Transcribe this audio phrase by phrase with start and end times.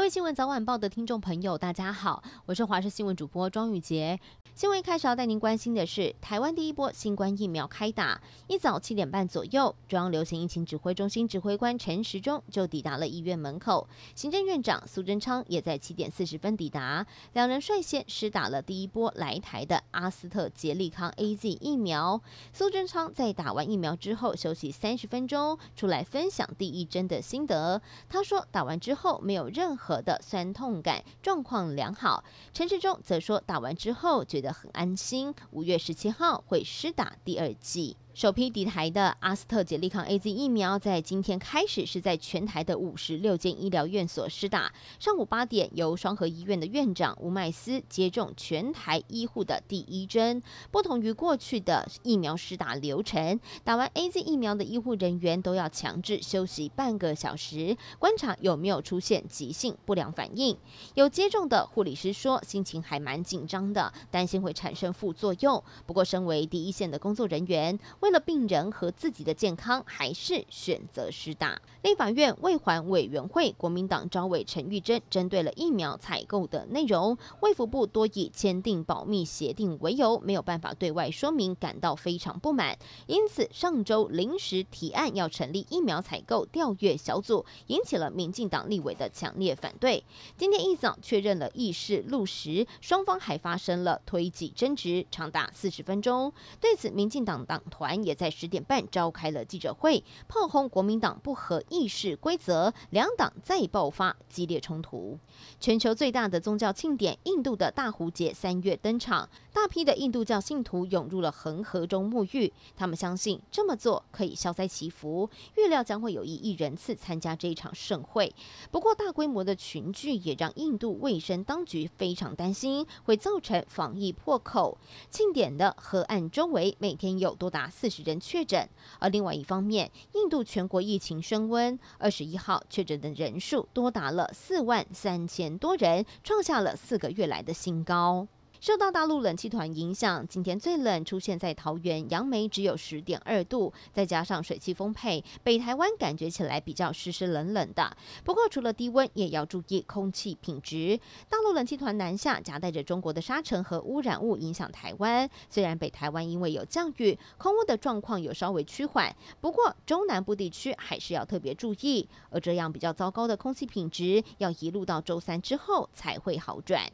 [0.00, 4.18] 各位新闻早晚报的听众朋友，大家好，我是华视新闻主播庄宇杰。
[4.54, 22.22] 新闻一开始要带您关心的是，台湾第一波新冠疫苗开打，一早七点半左右，中央流行疫情指挥中心指挥官陈时中就抵达了医院门口，行政院长苏贞昌也在七点四十分抵达，两人率先施打了第一波来台的阿斯特捷利康 AZ 疫苗。
[22.54, 27.82] 苏贞昌在打完疫苗之后休息三十分钟，出来分享第一针的心得。
[28.08, 29.89] 他说，打完之后没有任何。
[29.98, 37.96] 的酸痛感状况良好，陈世忠则说打完之后觉得很安心，五月十七号会施打第二剂。
[38.12, 44.72] 首批抵台的阿斯特捷利康 AZ 疫苗，在今天开始是在全台的五十六间医疗院所施打。
[44.98, 50.42] 上午八点，由双和医院的院长吴麦斯接种全台医护的第一针。
[50.72, 60.58] 不同于过去的疫苗施打流程，打完 AZ 疫苗的医护人员都要强制休息半个小时，观察有没有出现急性不良反应。
[60.94, 65.62] 有接种的护理师说，心情还蛮紧张的，担心会产生副作用。
[65.86, 71.60] 不过，身为第一线的工作人员，为了病人和自己的健康，还是选择施打。
[71.82, 82.78] 立法院卫环委员会国民党招委陈玉珍针对了疫苗采购的内容，卫福部多以签订保密协定为由，没有办法对外说明，感到非常不满。
[83.06, 90.02] 因此上周临时提案要成立疫苗采购调阅小组，引起了民进党立委的强烈反对。
[90.38, 96.32] 今天一早确认了议事录时，双方还发生了推挤争执，长达四十分钟。
[96.58, 97.89] 对此，民进党党团。
[97.94, 105.18] 也在十点半召开了记者会，炮轰国民党不合议事规则，两党再爆发激烈冲突。
[105.58, 118.34] 全球最大的宗教庆典——印度的大壶节三月登场，大批的印度教信徒涌入了恒河中沐浴，他们相信这么做可以消灾祈福，预料将会有一亿人次参加这一场盛会。
[118.70, 124.78] 不过，大规模的群聚也让印度卫生当局非常担心，会造成防疫破口。
[125.10, 128.68] 庆典的河岸周围每天有多达四十人确诊，
[128.98, 138.28] 而另外一方面，印度全国疫情升温，二十一号确诊的人数多达了四万三千多人，创下了四个月来的新高。
[138.60, 147.96] 受到大陆冷气团影响，今天最冷出现在桃园杨梅，只有十点二度，再加上水汽丰沛，北台湾感觉起来比较湿湿冷冷的。
[148.22, 151.00] 不过除了低温，也要注意空气品质。
[151.30, 155.26] 大陆冷气团南下，夹带着中国的沙尘和污染物影响台湾。
[155.48, 162.06] 虽然北台湾因为有降雨，空污的状况有稍微趋缓，不过中南部地区还是要特别注意。
[162.28, 166.92] 而这样比较糟糕的空气品质，要一路到周三之后才会好转。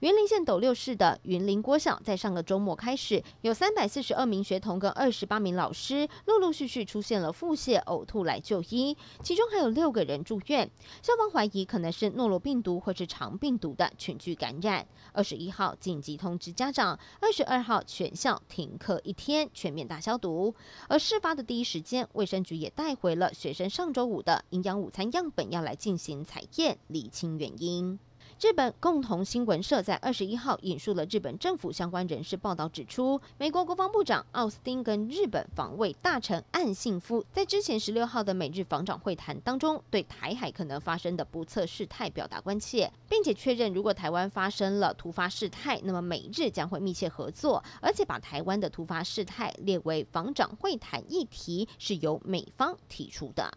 [0.00, 10.70] 云林县斗六市的云林国小，在上个周末开始，有三百四十二名学童跟二十八名老师，陆陆续续出现了腹泻、呕吐来就医，其中还有六个人住院。
[11.00, 14.86] 校方怀疑可能是诺罗病毒或是肠病毒的群聚感染。
[15.12, 20.54] 二十一号紧急通知家长，二十二号全校停课一天，全面大消毒。
[20.88, 27.98] 而事发的第一时间，卫生局也带回了学生上周五的营养午餐样本，要来进行采验，厘清原因。
[28.40, 53.50] 日本共同新闻社在二十一号引述了日本政府相关人士报道，指出，美国国防部长奥斯汀跟日本防卫大臣岸信夫在之前十六号的美日防长会谈当中，对台海可能发生的不测事态表达关切，并且确认，如果台湾发生了突发事态，那么美日将会密切合作，而且把台湾的突发事态列为防长会谈议题，是由美方提出的。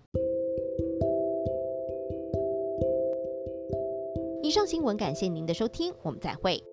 [4.47, 6.63] 以上新闻，感谢您的收听，我们再会。